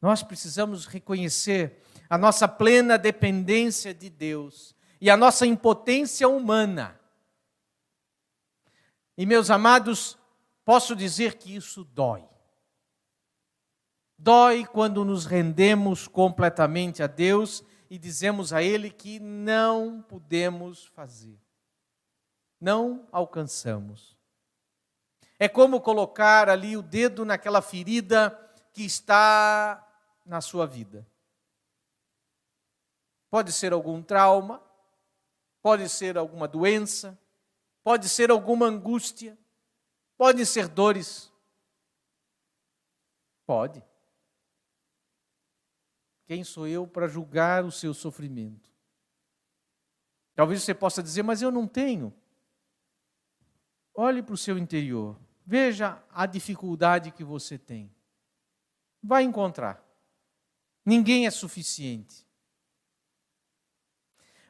Nós 0.00 0.22
precisamos 0.22 0.86
reconhecer 0.86 1.82
a 2.08 2.16
nossa 2.16 2.46
plena 2.46 2.96
dependência 2.96 3.92
de 3.92 4.08
Deus 4.08 4.74
e 5.00 5.10
a 5.10 5.16
nossa 5.16 5.46
impotência 5.46 6.28
humana. 6.28 7.00
E, 9.16 9.24
meus 9.24 9.50
amados, 9.50 10.16
posso 10.64 10.94
dizer 10.94 11.38
que 11.38 11.56
isso 11.56 11.82
dói. 11.84 12.24
Dói 14.18 14.64
quando 14.64 15.04
nos 15.04 15.26
rendemos 15.26 16.08
completamente 16.08 17.02
a 17.02 17.06
Deus 17.06 17.62
e 17.90 17.98
dizemos 17.98 18.52
a 18.52 18.62
Ele 18.62 18.90
que 18.90 19.20
não 19.20 20.02
podemos 20.02 20.86
fazer, 20.86 21.38
não 22.60 23.06
alcançamos. 23.12 24.16
É 25.38 25.48
como 25.48 25.80
colocar 25.80 26.48
ali 26.48 26.76
o 26.76 26.82
dedo 26.82 27.24
naquela 27.24 27.60
ferida 27.60 28.30
que 28.72 28.84
está 28.84 29.86
na 30.24 30.40
sua 30.40 30.66
vida. 30.66 31.06
Pode 33.28 33.52
ser 33.52 33.72
algum 33.72 34.02
trauma, 34.02 34.62
pode 35.60 35.88
ser 35.90 36.16
alguma 36.16 36.48
doença, 36.48 37.18
pode 37.84 38.08
ser 38.08 38.30
alguma 38.30 38.66
angústia, 38.66 39.36
pode 40.16 40.46
ser 40.46 40.68
dores. 40.68 41.30
Pode. 43.46 43.84
Quem 46.26 46.42
sou 46.42 46.66
eu 46.66 46.86
para 46.86 47.06
julgar 47.06 47.64
o 47.64 47.70
seu 47.70 47.94
sofrimento? 47.94 48.70
Talvez 50.34 50.62
você 50.62 50.74
possa 50.74 51.02
dizer, 51.02 51.22
mas 51.22 51.40
eu 51.40 51.50
não 51.50 51.66
tenho. 51.66 52.12
Olhe 53.94 54.22
para 54.22 54.34
o 54.34 54.36
seu 54.36 54.58
interior, 54.58 55.18
veja 55.46 56.02
a 56.12 56.26
dificuldade 56.26 57.10
que 57.10 57.24
você 57.24 57.56
tem. 57.56 57.90
Vai 59.02 59.22
encontrar. 59.22 59.82
Ninguém 60.84 61.26
é 61.26 61.30
suficiente. 61.30 62.26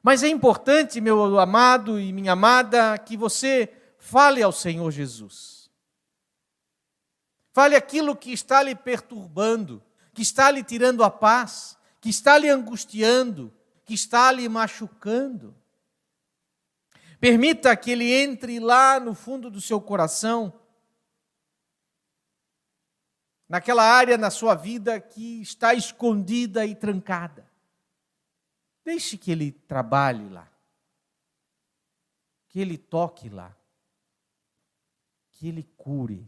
Mas 0.02 0.22
é 0.22 0.28
importante, 0.28 1.00
meu 1.00 1.38
amado 1.38 2.00
e 2.00 2.12
minha 2.12 2.32
amada, 2.32 2.96
que 2.98 3.16
você 3.16 3.72
fale 3.98 4.42
ao 4.42 4.52
Senhor 4.52 4.90
Jesus. 4.90 5.70
Fale 7.52 7.74
aquilo 7.74 8.16
que 8.16 8.32
está 8.32 8.62
lhe 8.62 8.74
perturbando, 8.74 9.82
que 10.16 10.22
está 10.22 10.50
lhe 10.50 10.64
tirando 10.64 11.04
a 11.04 11.10
paz, 11.10 11.76
que 12.00 12.08
está 12.08 12.38
lhe 12.38 12.48
angustiando, 12.48 13.52
que 13.84 13.92
está 13.92 14.32
lhe 14.32 14.48
machucando. 14.48 15.54
Permita 17.20 17.76
que 17.76 17.90
ele 17.90 18.10
entre 18.10 18.58
lá 18.58 18.98
no 18.98 19.14
fundo 19.14 19.50
do 19.50 19.60
seu 19.60 19.78
coração 19.78 20.58
naquela 23.46 23.82
área 23.82 24.16
na 24.16 24.30
sua 24.30 24.54
vida 24.54 24.98
que 24.98 25.42
está 25.42 25.74
escondida 25.74 26.64
e 26.64 26.74
trancada. 26.74 27.46
Deixe 28.82 29.18
que 29.18 29.30
Ele 29.30 29.52
trabalhe 29.52 30.30
lá, 30.30 30.50
que 32.48 32.58
Ele 32.58 32.78
toque 32.78 33.28
lá, 33.28 33.54
que 35.32 35.46
Ele 35.46 35.62
cure, 35.76 36.26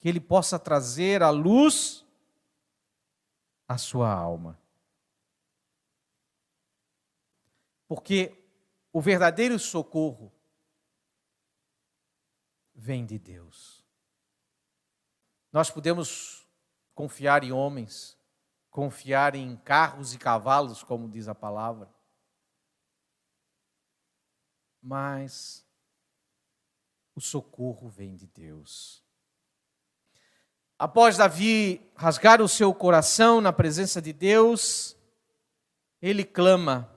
que 0.00 0.08
Ele 0.08 0.18
possa 0.18 0.58
trazer 0.58 1.22
a 1.22 1.30
luz 1.30 2.04
à 3.70 3.78
sua 3.78 4.12
alma. 4.12 4.60
Porque 7.86 8.36
o 8.92 9.00
verdadeiro 9.00 9.56
socorro 9.60 10.32
vem 12.74 13.06
de 13.06 13.16
Deus. 13.16 13.86
Nós 15.52 15.70
podemos 15.70 16.44
confiar 16.96 17.44
em 17.44 17.52
homens, 17.52 18.18
confiar 18.72 19.36
em 19.36 19.56
carros 19.58 20.14
e 20.14 20.18
cavalos, 20.18 20.82
como 20.82 21.08
diz 21.08 21.28
a 21.28 21.34
palavra. 21.34 21.88
Mas 24.82 25.64
o 27.14 27.20
socorro 27.20 27.88
vem 27.88 28.16
de 28.16 28.26
Deus. 28.26 29.04
Após 30.80 31.18
Davi 31.18 31.78
rasgar 31.94 32.40
o 32.40 32.48
seu 32.48 32.72
coração 32.72 33.38
na 33.38 33.52
presença 33.52 34.00
de 34.00 34.14
Deus, 34.14 34.96
ele 36.00 36.24
clama 36.24 36.90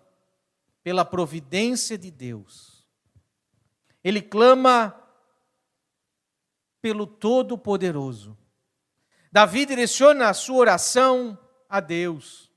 pela 0.82 1.04
providência 1.04 1.98
de 1.98 2.10
Deus. 2.10 2.88
Ele 4.02 4.22
clama 4.22 4.98
pelo 6.82 7.06
Todo-Poderoso. 7.06 8.38
Davi 9.30 9.66
direciona 9.66 10.30
a 10.30 10.34
sua 10.34 10.60
oração 10.60 11.38
a 11.68 11.82
Deus. 11.82 12.50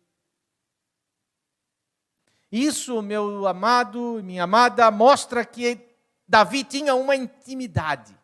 Isso, 2.52 3.02
meu 3.02 3.48
amado 3.48 4.20
e 4.20 4.22
minha 4.22 4.44
amada, 4.44 4.88
mostra 4.92 5.44
que 5.44 5.88
Davi 6.28 6.62
tinha 6.62 6.94
uma 6.94 7.16
intimidade. 7.16 8.16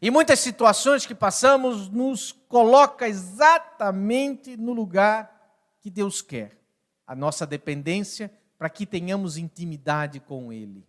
E 0.00 0.10
muitas 0.10 0.40
situações 0.40 1.06
que 1.06 1.14
passamos 1.14 1.88
nos 1.88 2.32
coloca 2.32 3.08
exatamente 3.08 4.56
no 4.56 4.72
lugar 4.72 5.32
que 5.80 5.90
Deus 5.90 6.20
quer. 6.20 6.60
A 7.06 7.14
nossa 7.14 7.46
dependência 7.46 8.30
para 8.58 8.68
que 8.68 8.86
tenhamos 8.86 9.36
intimidade 9.36 10.20
com 10.20 10.52
Ele. 10.52 10.86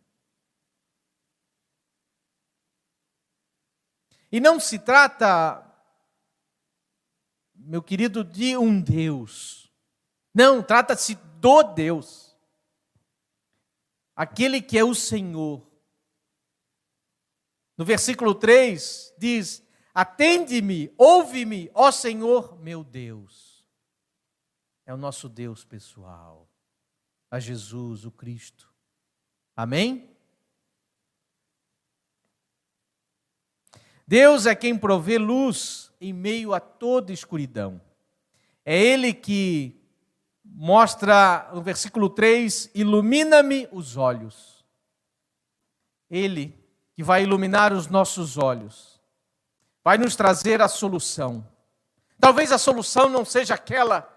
E 4.32 4.39
não 4.39 4.60
se 4.60 4.78
trata, 4.78 5.63
meu 7.56 7.82
querido, 7.82 8.24
de 8.24 8.58
um 8.58 8.82
Deus. 8.82 9.72
Não, 10.34 10.62
trata-se 10.62 11.15
do 11.39 11.63
Deus. 11.63 12.36
Aquele 14.15 14.62
que 14.62 14.78
é 14.78 14.84
o 14.84 14.93
Senhor. 14.93 15.66
No 17.78 17.86
versículo 17.86 18.34
3 18.34 19.13
diz: 19.18 19.63
Atende-me, 19.94 20.92
ouve-me, 20.98 21.70
ó 21.74 21.92
Senhor 21.92 22.60
meu 22.60 22.84
Deus. 22.84 23.66
É 24.86 24.94
o 24.94 24.98
nosso 24.98 25.30
Deus 25.30 25.63
pessoal, 25.63 26.50
a 27.30 27.40
Jesus, 27.40 28.06
o 28.06 28.12
Cristo. 28.12 28.74
Amém? 29.56 30.10
Deus 34.08 34.46
é 34.46 34.56
quem 34.56 34.78
provê 34.78 35.18
luz 35.18 35.92
em 36.00 36.13
meio 36.13 36.54
a 36.54 36.60
toda 36.60 37.12
escuridão. 37.12 37.82
É 38.63 38.82
Ele 38.82 39.13
que 39.13 39.78
mostra, 40.46 41.50
no 41.54 41.62
versículo 41.62 42.10
3, 42.10 42.72
ilumina-me 42.74 43.68
os 43.72 43.98
olhos. 43.98 44.66
Ele 46.10 46.58
que 46.97 47.03
vai 47.03 47.21
iluminar 47.21 47.71
os 47.73 47.86
nossos 47.86 48.39
olhos, 48.39 48.99
vai 49.83 49.99
nos 49.99 50.15
trazer 50.15 50.63
a 50.63 50.67
solução. 50.67 51.47
Talvez 52.19 52.51
a 52.51 52.57
solução 52.57 53.07
não 53.07 53.23
seja 53.23 53.53
aquela 53.53 54.12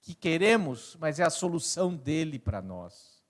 que 0.00 0.14
queremos, 0.14 0.96
mas 1.00 1.18
é 1.18 1.24
a 1.24 1.30
solução 1.30 1.96
dele 1.96 2.38
para 2.38 2.62
nós. 2.62 3.20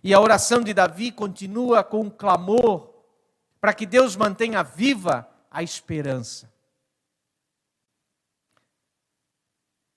E 0.00 0.14
a 0.14 0.20
oração 0.20 0.62
de 0.62 0.72
Davi 0.72 1.10
continua 1.10 1.82
com 1.82 2.02
um 2.02 2.10
clamor 2.10 2.94
para 3.60 3.74
que 3.74 3.84
Deus 3.84 4.14
mantenha 4.14 4.62
viva 4.62 5.28
a 5.50 5.60
esperança. 5.60 6.54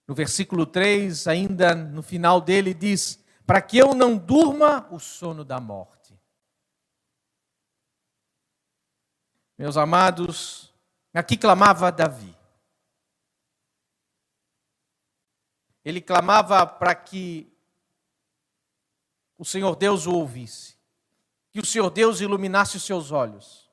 No 0.07 0.15
versículo 0.15 0.65
3, 0.65 1.27
ainda 1.27 1.75
no 1.75 2.01
final 2.01 2.41
dele, 2.41 2.73
diz: 2.73 3.23
Para 3.45 3.61
que 3.61 3.77
eu 3.77 3.93
não 3.93 4.17
durma 4.17 4.87
o 4.89 4.99
sono 4.99 5.45
da 5.45 5.59
morte. 5.59 6.00
Meus 9.61 9.77
amados, 9.77 10.73
aqui 11.13 11.37
clamava 11.37 11.91
Davi. 11.91 12.35
Ele 15.85 16.01
clamava 16.01 16.65
para 16.65 16.95
que 16.95 17.47
o 19.37 19.45
Senhor 19.45 19.75
Deus 19.75 20.07
o 20.07 20.15
ouvisse, 20.15 20.75
que 21.51 21.59
o 21.59 21.65
Senhor 21.65 21.91
Deus 21.91 22.21
iluminasse 22.21 22.75
os 22.75 22.83
seus 22.83 23.11
olhos, 23.11 23.69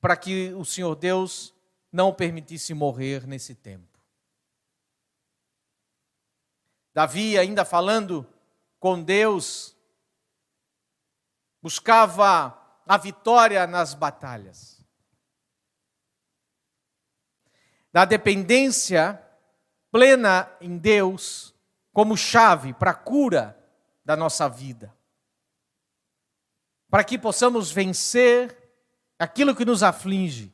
para 0.00 0.16
que 0.16 0.54
o 0.54 0.64
Senhor 0.64 0.94
Deus 0.94 1.52
não 1.92 2.08
o 2.08 2.14
permitisse 2.14 2.72
morrer 2.72 3.26
nesse 3.26 3.54
tempo. 3.54 4.00
Davi, 6.94 7.36
ainda 7.36 7.66
falando 7.66 8.26
com 8.80 9.02
Deus, 9.02 9.76
buscava 11.60 12.58
a 12.86 12.96
vitória 12.96 13.66
nas 13.66 13.92
batalhas. 13.92 14.73
Da 17.94 18.04
dependência 18.04 19.22
plena 19.92 20.50
em 20.60 20.76
Deus 20.76 21.54
como 21.92 22.16
chave 22.16 22.72
para 22.72 22.90
a 22.90 22.94
cura 22.94 23.56
da 24.04 24.16
nossa 24.16 24.48
vida. 24.48 24.92
Para 26.90 27.04
que 27.04 27.16
possamos 27.16 27.70
vencer 27.70 28.58
aquilo 29.16 29.54
que 29.54 29.64
nos 29.64 29.84
aflige. 29.84 30.52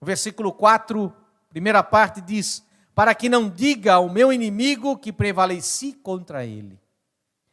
O 0.00 0.04
versículo 0.04 0.52
4, 0.52 1.14
primeira 1.48 1.84
parte 1.84 2.20
diz: 2.20 2.66
Para 2.96 3.14
que 3.14 3.28
não 3.28 3.48
diga 3.48 3.94
ao 3.94 4.08
meu 4.08 4.32
inimigo 4.32 4.98
que 4.98 5.12
prevaleci 5.12 5.92
contra 5.92 6.44
ele. 6.44 6.80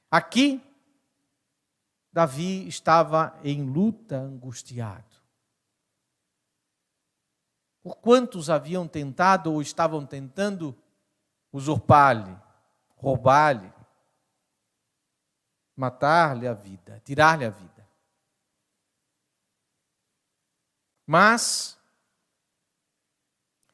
Aqui, 0.10 0.60
Davi 2.12 2.68
estava 2.68 3.40
em 3.44 3.62
luta, 3.62 4.18
angustiado. 4.18 5.13
Por 7.84 7.98
quantos 7.98 8.50
haviam 8.50 8.88
tentado 8.88 9.52
ou 9.52 9.62
estavam 9.62 10.06
tentando 10.06 10.74
usurpar-lhe, 11.52 12.36
roubar-lhe, 12.96 13.72
matar-lhe 15.76 16.48
a 16.48 16.54
vida, 16.54 17.02
tirar-lhe 17.04 17.44
a 17.44 17.50
vida. 17.50 17.86
Mas 21.06 21.78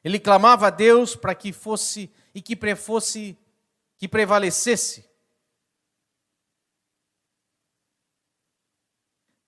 ele 0.02 0.18
clamava 0.18 0.66
a 0.66 0.70
Deus 0.70 1.14
para 1.14 1.34
que 1.34 1.52
fosse 1.52 2.12
e 2.34 2.42
que 2.42 2.56
que 3.96 4.08
prevalecesse. 4.08 5.08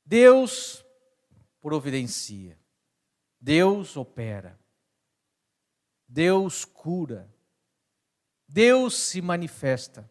Deus 0.05 0.85
providencia. 1.61 2.62
Deus 3.43 3.97
opera. 3.97 4.57
Deus 6.07 6.65
cura. 6.65 7.29
Deus 8.47 8.97
se 8.97 9.21
manifesta. 9.21 10.09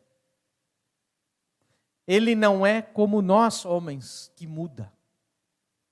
Ele 2.05 2.35
não 2.35 2.65
é 2.65 2.81
como 2.81 3.21
nós, 3.21 3.63
homens, 3.63 4.29
que 4.35 4.45
muda. 4.45 4.91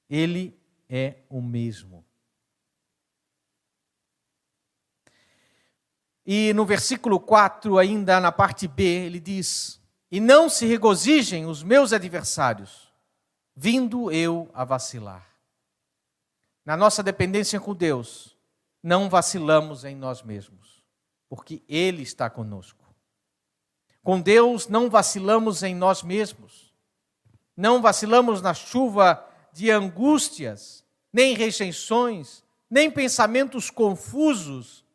Ele 0.10 0.60
é 0.90 1.24
o 1.30 1.42
mesmo. 1.42 2.06
E 6.26 6.52
no 6.54 6.66
versículo 6.66 7.22
4, 7.22 7.78
ainda 7.78 8.20
na 8.20 8.34
parte 8.34 8.68
B, 8.68 8.84
ele 8.84 9.20
diz: 9.22 9.82
E 10.12 10.20
não 10.20 10.50
se 10.50 10.66
regozijem 10.66 11.46
os 11.46 11.64
meus 11.64 11.94
adversários, 11.94 12.94
vindo 13.56 14.12
eu 14.12 14.52
a 14.54 14.66
vacilar. 14.66 15.30
Na 16.70 16.78
nossa 16.78 17.02
dependência 17.02 17.60
com 17.60 17.74
Deus, 17.74 18.38
não 18.84 19.10
vacilamos 19.10 19.84
em 19.84 19.96
nós 19.96 20.22
mesmos, 20.22 20.84
porque 21.28 21.64
Ele 21.68 22.04
está 22.04 22.30
conosco. 22.30 22.94
Com 24.04 24.22
Deus 24.22 24.68
não 24.68 24.88
vacilamos 24.88 25.64
em 25.64 25.74
nós 25.74 26.04
mesmos. 26.04 26.72
Não 27.58 27.82
vacilamos 27.82 28.40
na 28.40 28.54
chuva 28.54 29.28
de 29.52 29.72
angústias, 29.72 30.86
nem 31.12 31.34
rejeições, 31.34 32.44
nem 32.70 32.92
pensamentos 32.92 33.72
confusos 33.72 34.86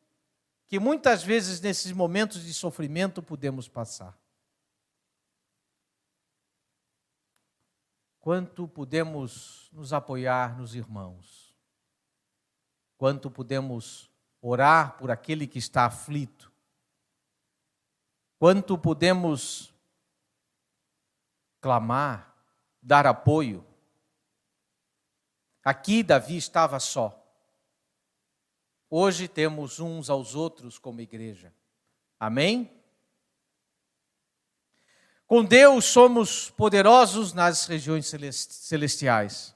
que 0.68 0.78
muitas 0.78 1.24
vezes 1.24 1.60
nesses 1.60 1.90
momentos 1.90 2.44
de 2.44 2.54
sofrimento 2.54 3.20
podemos 3.20 3.66
passar. 3.66 4.16
Quanto 8.20 8.68
podemos 8.68 9.68
nos 9.72 9.92
apoiar 9.92 10.56
nos 10.56 10.76
irmãos? 10.76 11.43
Quanto 13.04 13.30
podemos 13.30 14.10
orar 14.40 14.96
por 14.96 15.10
aquele 15.10 15.46
que 15.46 15.58
está 15.58 15.84
aflito? 15.84 16.50
quanto 18.38 18.78
podemos 18.78 19.74
clamar, 21.60 22.34
dar 22.80 23.06
apoio. 23.06 23.62
Aqui 25.62 26.02
Davi 26.02 26.38
estava 26.38 26.80
só. 26.80 27.22
Hoje 28.88 29.28
temos 29.28 29.80
uns 29.80 30.08
aos 30.08 30.34
outros 30.34 30.78
como 30.78 31.02
igreja. 31.02 31.52
Amém? 32.18 32.72
Com 35.26 35.44
Deus 35.44 35.84
somos 35.84 36.48
poderosos 36.48 37.34
nas 37.34 37.66
regiões 37.66 38.10
celestiais. 38.32 39.53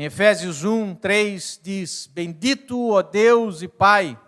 Em 0.00 0.04
Efésios 0.04 0.64
1, 0.64 0.94
3 0.94 1.60
diz: 1.62 2.06
Bendito, 2.06 2.92
ó 2.92 3.02
Deus 3.02 3.60
e 3.60 3.68
Pai 3.68 4.18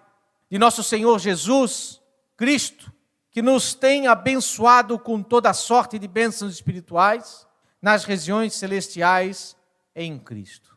de 0.50 0.58
nosso 0.58 0.82
Senhor 0.82 1.18
Jesus, 1.18 1.98
Cristo, 2.36 2.92
que 3.30 3.40
nos 3.40 3.72
tem 3.72 4.06
abençoado 4.06 4.98
com 4.98 5.22
toda 5.22 5.54
sorte 5.54 5.98
de 5.98 6.06
bênçãos 6.06 6.52
espirituais 6.52 7.48
nas 7.80 8.04
regiões 8.04 8.52
celestiais 8.52 9.56
em 9.96 10.18
Cristo. 10.18 10.76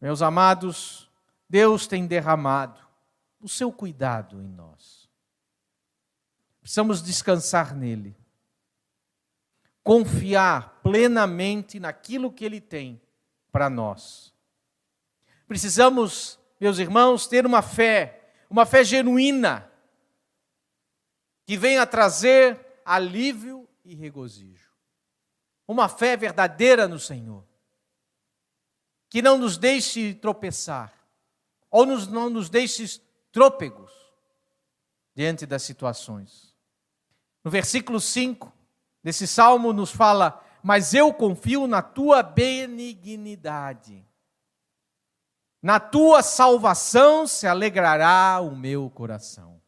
Meus 0.00 0.22
amados, 0.22 1.10
Deus 1.46 1.86
tem 1.86 2.06
derramado 2.06 2.80
o 3.38 3.50
seu 3.50 3.70
cuidado 3.70 4.40
em 4.40 4.48
nós. 4.48 5.10
Precisamos 6.62 7.02
descansar 7.02 7.76
nele. 7.76 8.16
Confiar 9.82 10.80
plenamente 10.82 11.78
naquilo 11.78 12.32
que 12.32 12.42
ele 12.42 12.62
tem 12.62 12.98
para 13.56 13.70
nós. 13.70 14.34
Precisamos, 15.48 16.38
meus 16.60 16.78
irmãos, 16.78 17.26
ter 17.26 17.46
uma 17.46 17.62
fé, 17.62 18.34
uma 18.50 18.66
fé 18.66 18.84
genuína 18.84 19.72
que 21.46 21.56
venha 21.56 21.86
trazer 21.86 22.82
alívio 22.84 23.66
e 23.82 23.94
regozijo. 23.94 24.70
Uma 25.66 25.88
fé 25.88 26.18
verdadeira 26.18 26.86
no 26.86 26.98
Senhor, 26.98 27.46
que 29.08 29.22
não 29.22 29.38
nos 29.38 29.56
deixe 29.56 30.12
tropeçar, 30.12 30.92
ou 31.70 31.86
nos, 31.86 32.06
não 32.06 32.28
nos 32.28 32.50
deixe 32.50 33.00
trôpegos 33.32 33.90
diante 35.14 35.46
das 35.46 35.62
situações. 35.62 36.54
No 37.42 37.50
versículo 37.50 38.02
5 38.02 38.52
desse 39.02 39.26
salmo 39.26 39.72
nos 39.72 39.90
fala: 39.90 40.45
Mas 40.66 40.94
eu 40.94 41.14
confio 41.14 41.68
na 41.68 41.80
tua 41.80 42.24
benignidade, 42.24 44.04
na 45.62 45.78
tua 45.78 46.24
salvação 46.24 47.24
se 47.24 47.46
alegrará 47.46 48.40
o 48.40 48.56
meu 48.56 48.90
coração. 48.90 49.62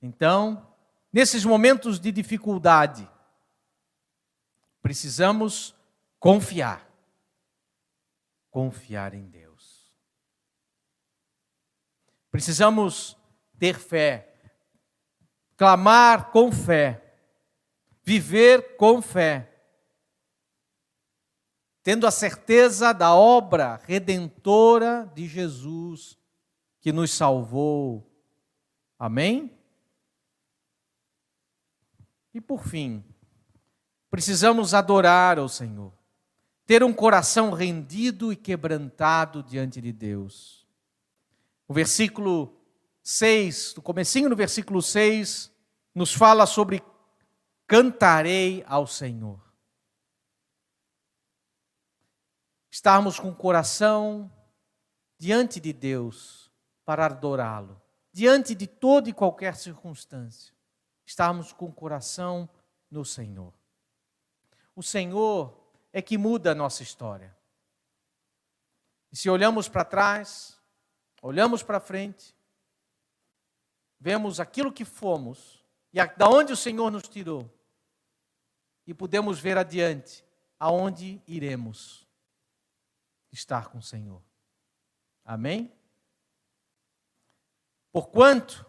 Então, 0.00 0.72
nesses 1.12 1.44
momentos 1.44 1.98
de 1.98 2.12
dificuldade, 2.12 3.10
precisamos 4.80 5.74
confiar. 6.20 6.88
Confiar 8.48 9.12
em 9.12 9.28
Deus. 9.28 9.92
Precisamos 12.30 13.18
ter 13.58 13.76
fé, 13.76 14.32
clamar 15.56 16.30
com 16.30 16.52
fé, 16.52 17.01
viver 18.02 18.76
com 18.76 19.00
fé, 19.00 19.48
tendo 21.82 22.06
a 22.06 22.10
certeza 22.10 22.92
da 22.92 23.14
obra 23.14 23.80
redentora 23.84 25.10
de 25.14 25.26
Jesus 25.26 26.18
que 26.80 26.92
nos 26.92 27.12
salvou. 27.12 28.08
Amém? 28.98 29.56
E 32.34 32.40
por 32.40 32.64
fim, 32.66 33.04
precisamos 34.10 34.74
adorar 34.74 35.38
ao 35.38 35.48
Senhor, 35.48 35.92
ter 36.66 36.82
um 36.82 36.92
coração 36.92 37.52
rendido 37.52 38.32
e 38.32 38.36
quebrantado 38.36 39.42
diante 39.42 39.80
de 39.80 39.92
Deus. 39.92 40.66
O 41.68 41.74
versículo 41.74 42.56
6, 43.02 43.74
no 43.76 43.82
comecinho 43.82 44.28
do 44.28 44.36
versículo 44.36 44.80
6, 44.80 45.52
nos 45.94 46.14
fala 46.14 46.46
sobre 46.46 46.82
cantarei 47.66 48.64
ao 48.66 48.86
Senhor. 48.86 49.40
Estarmos 52.70 53.18
com 53.18 53.30
o 53.30 53.36
coração 53.36 54.30
diante 55.18 55.60
de 55.60 55.72
Deus 55.72 56.50
para 56.84 57.06
adorá-lo, 57.06 57.80
diante 58.12 58.54
de 58.54 58.66
toda 58.66 59.08
e 59.08 59.12
qualquer 59.12 59.56
circunstância. 59.56 60.54
Estarmos 61.06 61.52
com 61.52 61.66
o 61.66 61.72
coração 61.72 62.48
no 62.90 63.04
Senhor. 63.04 63.52
O 64.74 64.82
Senhor 64.82 65.56
é 65.92 66.00
que 66.00 66.16
muda 66.16 66.52
a 66.52 66.54
nossa 66.54 66.82
história. 66.82 67.36
E 69.10 69.16
se 69.16 69.28
olhamos 69.28 69.68
para 69.68 69.84
trás, 69.84 70.58
olhamos 71.20 71.62
para 71.62 71.78
frente, 71.78 72.34
vemos 74.00 74.40
aquilo 74.40 74.72
que 74.72 74.84
fomos 74.84 75.61
e 75.92 76.04
da 76.16 76.28
onde 76.28 76.52
o 76.52 76.56
Senhor 76.56 76.90
nos 76.90 77.08
tirou, 77.08 77.50
e 78.86 78.94
podemos 78.94 79.38
ver 79.38 79.56
adiante 79.58 80.24
aonde 80.58 81.22
iremos 81.26 82.06
estar 83.30 83.68
com 83.68 83.78
o 83.78 83.82
Senhor. 83.82 84.22
Amém? 85.24 85.72
Porquanto, 87.92 88.66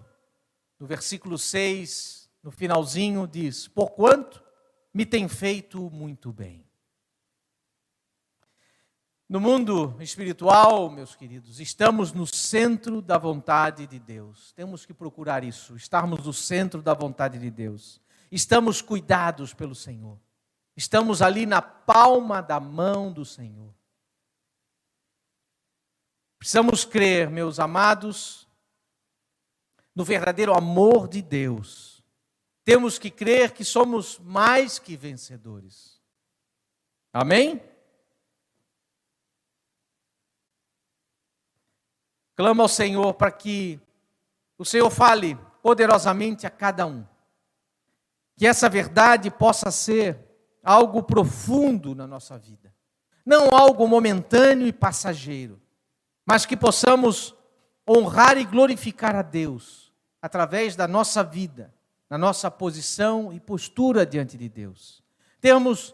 no 0.78 0.86
versículo 0.86 1.38
6, 1.38 2.30
no 2.44 2.52
finalzinho, 2.52 3.26
diz: 3.26 3.68
Porquanto 3.68 4.44
me 4.94 5.06
tem 5.06 5.28
feito 5.28 5.90
muito 5.90 6.32
bem. 6.32 6.68
No 9.28 9.40
mundo 9.40 9.96
espiritual, 10.02 10.90
meus 10.90 11.16
queridos, 11.16 11.60
estamos 11.60 12.12
no 12.12 12.28
centro 12.28 13.02
da 13.02 13.18
vontade 13.18 13.88
de 13.88 13.98
Deus. 13.98 14.52
Temos 14.54 14.86
que 14.86 14.94
procurar 14.94 15.44
isso, 15.44 15.76
estarmos 15.76 16.26
no 16.26 16.34
centro 16.34 16.82
da 16.82 16.94
vontade 16.94 17.40
de 17.40 17.50
Deus. 17.50 18.02
Estamos 18.32 18.82
cuidados 18.82 19.54
pelo 19.54 19.74
Senhor. 19.74 20.20
Estamos 20.76 21.22
ali 21.22 21.46
na 21.46 21.62
palma 21.62 22.42
da 22.42 22.60
mão 22.60 23.12
do 23.12 23.24
Senhor. 23.24 23.74
Precisamos 26.38 26.84
crer, 26.84 27.30
meus 27.30 27.60
amados, 27.60 28.48
no 29.96 30.04
verdadeiro 30.04 30.54
amor 30.54 31.08
de 31.08 31.22
Deus. 31.22 32.04
Temos 32.66 33.00
que 33.00 33.10
crer 33.10 33.52
que 33.52 33.64
somos 33.64 34.20
mais 34.20 34.80
que 34.80 34.98
vencedores. 34.98 36.02
Amém? 37.14 37.62
Clama 42.36 42.64
ao 42.64 42.70
Senhor 42.70 43.14
para 43.14 43.32
que 43.32 43.80
o 44.58 44.66
Senhor 44.66 44.90
fale 44.90 45.38
poderosamente 45.62 46.48
a 46.48 46.50
cada 46.50 46.86
um. 46.86 47.06
Que 48.36 48.48
essa 48.48 48.68
verdade 48.68 49.30
possa 49.30 49.70
ser 49.72 50.18
algo 50.64 51.04
profundo 51.04 51.94
na 51.94 52.08
nossa 52.08 52.38
vida. 52.38 52.74
Não 53.26 53.56
algo 53.56 53.88
momentâneo 53.88 54.68
e 54.68 54.74
passageiro, 54.74 55.62
mas 56.26 56.46
que 56.46 56.58
possamos 56.58 57.36
honrar 57.88 58.38
e 58.38 58.46
glorificar 58.46 59.16
a 59.16 59.22
Deus 59.22 59.94
através 60.22 60.76
da 60.76 60.88
nossa 60.88 61.24
vida, 61.24 61.74
na 62.10 62.18
nossa 62.18 62.50
posição 62.50 63.32
e 63.34 63.40
postura 63.40 64.06
diante 64.06 64.38
de 64.38 64.50
Deus. 64.50 65.04
Temos 65.40 65.94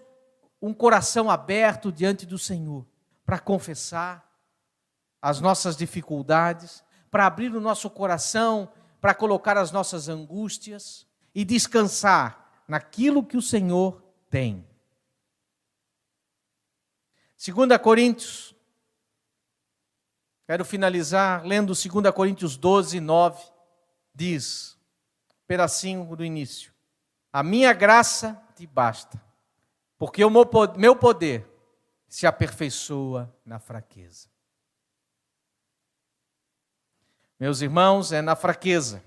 um 0.61 0.73
coração 0.73 1.29
aberto 1.29 1.91
diante 1.91 2.25
do 2.25 2.37
Senhor 2.37 2.85
para 3.25 3.39
confessar, 3.39 4.28
as 5.21 5.41
nossas 5.41 5.75
dificuldades, 5.75 6.83
para 7.11 7.25
abrir 7.25 7.55
o 7.55 7.61
nosso 7.61 7.89
coração, 7.89 8.71
para 9.01 9.13
colocar 9.13 9.57
as 9.57 9.71
nossas 9.71 10.07
angústias 10.07 11.07
e 11.33 11.43
descansar 11.43 12.63
naquilo 12.67 13.25
que 13.25 13.37
o 13.37 13.41
Senhor 13.41 14.03
tem. 14.29 14.67
2 17.37 17.77
Coríntios, 17.81 18.53
quero 20.45 20.65
finalizar 20.65 21.45
lendo 21.45 21.73
2 21.73 22.13
Coríntios 22.13 22.57
12, 22.57 22.99
9, 22.99 23.41
diz, 24.13 24.77
pedacinho 25.47 26.15
do 26.15 26.23
início: 26.23 26.73
A 27.31 27.41
minha 27.41 27.73
graça 27.73 28.41
te 28.55 28.67
basta, 28.67 29.21
porque 29.97 30.23
o 30.23 30.29
meu 30.29 30.95
poder 30.95 31.47
se 32.07 32.27
aperfeiçoa 32.27 33.33
na 33.45 33.57
fraqueza. 33.59 34.27
Meus 37.39 37.61
irmãos, 37.61 38.11
é 38.11 38.21
na 38.21 38.35
fraqueza, 38.35 39.01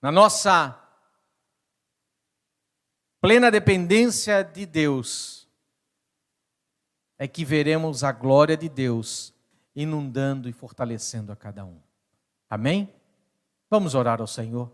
na 0.00 0.12
nossa 0.12 0.80
plena 3.20 3.50
dependência 3.50 4.44
de 4.44 4.64
Deus, 4.64 5.48
é 7.18 7.26
que 7.26 7.44
veremos 7.44 8.04
a 8.04 8.12
glória 8.12 8.56
de 8.56 8.68
Deus 8.68 9.34
inundando 9.74 10.48
e 10.48 10.52
fortalecendo 10.52 11.32
a 11.32 11.36
cada 11.36 11.64
um. 11.64 11.82
Amém? 12.48 12.94
Vamos 13.68 13.96
orar 13.96 14.20
ao 14.20 14.26
Senhor. 14.26 14.70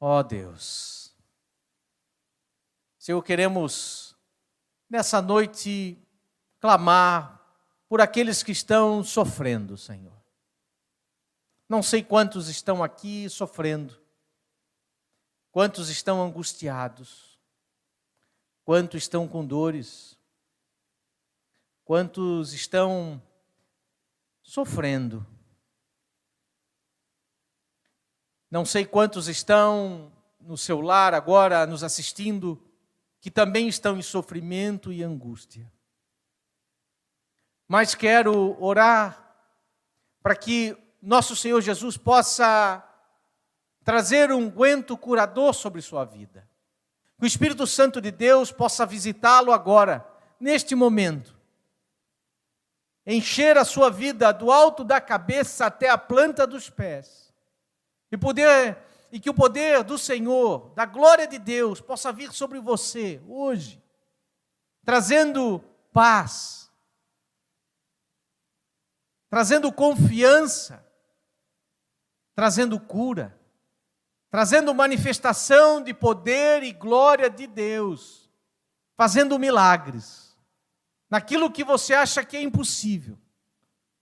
Ó 0.00 0.18
oh 0.18 0.22
Deus, 0.24 1.14
Senhor, 2.98 3.22
queremos 3.22 4.16
nessa 4.90 5.22
noite 5.22 5.96
clamar 6.58 7.41
por 7.92 8.00
aqueles 8.00 8.42
que 8.42 8.52
estão 8.52 9.04
sofrendo, 9.04 9.76
Senhor. 9.76 10.18
Não 11.68 11.82
sei 11.82 12.02
quantos 12.02 12.48
estão 12.48 12.82
aqui 12.82 13.28
sofrendo, 13.28 14.00
quantos 15.50 15.90
estão 15.90 16.22
angustiados, 16.22 17.38
quantos 18.64 19.02
estão 19.02 19.28
com 19.28 19.44
dores, 19.44 20.18
quantos 21.84 22.54
estão 22.54 23.22
sofrendo. 24.42 25.26
Não 28.50 28.64
sei 28.64 28.86
quantos 28.86 29.28
estão 29.28 30.10
no 30.40 30.56
seu 30.56 30.80
lar 30.80 31.12
agora 31.12 31.66
nos 31.66 31.84
assistindo, 31.84 32.58
que 33.20 33.30
também 33.30 33.68
estão 33.68 33.98
em 33.98 34.02
sofrimento 34.02 34.90
e 34.90 35.02
angústia 35.02 35.70
mas 37.72 37.94
quero 37.94 38.54
orar 38.62 39.34
para 40.22 40.36
que 40.36 40.76
nosso 41.00 41.34
Senhor 41.34 41.58
Jesus 41.62 41.96
possa 41.96 42.86
trazer 43.82 44.30
um 44.30 44.50
guento 44.50 44.94
curador 44.94 45.54
sobre 45.54 45.80
sua 45.80 46.04
vida. 46.04 46.46
Que 47.16 47.24
o 47.24 47.26
Espírito 47.26 47.66
Santo 47.66 47.98
de 47.98 48.10
Deus 48.10 48.52
possa 48.52 48.84
visitá-lo 48.84 49.52
agora, 49.52 50.06
neste 50.38 50.74
momento. 50.74 51.34
Encher 53.06 53.56
a 53.56 53.64
sua 53.64 53.88
vida 53.88 54.30
do 54.32 54.52
alto 54.52 54.84
da 54.84 55.00
cabeça 55.00 55.64
até 55.64 55.88
a 55.88 55.96
planta 55.96 56.46
dos 56.46 56.68
pés. 56.68 57.32
E 58.10 58.18
poder 58.18 58.76
e 59.10 59.18
que 59.18 59.30
o 59.30 59.34
poder 59.34 59.82
do 59.82 59.96
Senhor, 59.96 60.74
da 60.74 60.84
glória 60.84 61.26
de 61.26 61.38
Deus, 61.38 61.80
possa 61.80 62.12
vir 62.12 62.34
sobre 62.34 62.60
você 62.60 63.18
hoje, 63.26 63.82
trazendo 64.84 65.64
paz, 65.90 66.61
trazendo 69.32 69.72
confiança, 69.72 70.86
trazendo 72.34 72.78
cura, 72.78 73.34
trazendo 74.28 74.74
manifestação 74.74 75.82
de 75.82 75.94
poder 75.94 76.62
e 76.62 76.70
glória 76.70 77.30
de 77.30 77.46
Deus, 77.46 78.30
fazendo 78.94 79.38
milagres. 79.38 80.36
Naquilo 81.08 81.50
que 81.50 81.64
você 81.64 81.94
acha 81.94 82.22
que 82.22 82.36
é 82.36 82.42
impossível, 82.42 83.18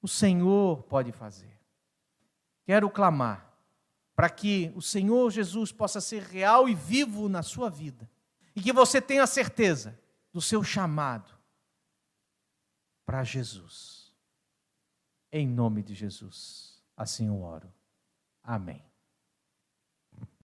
o 0.03 0.09
Senhor 0.09 0.83
pode 0.83 1.13
fazer. 1.13 1.57
Quero 2.65 2.91
clamar 2.91 3.55
para 4.17 4.29
que 4.29 4.73
o 4.75 4.83
Senhor 4.83 5.31
Jesus 5.31 5.71
possa 5.71 6.01
ser 6.01 6.25
real 6.25 6.69
e 6.69 6.75
vivo 6.75 7.29
na 7.29 7.45
sua 7.45 7.71
vida 7.71 8.11
e 8.57 8.61
que 8.61 8.73
você 8.73 9.01
tenha 9.01 9.29
certeza 9.29 9.97
do 10.33 10.43
seu 10.43 10.65
chamado 10.65 11.33
para 13.07 13.23
Jesus. 13.23 14.00
Em 15.33 15.47
nome 15.47 15.83
de 15.83 15.95
Jesus. 15.95 16.83
Assim 16.97 17.29
eu 17.29 17.41
oro. 17.41 17.73
Amém. 18.43 18.90